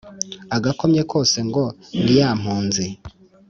agakomye 0.57 1.01
kose 1.11 1.37
ngo 1.47 1.63
ni 2.03 2.13
ya 2.19 2.29
mpunzi! 2.41 2.85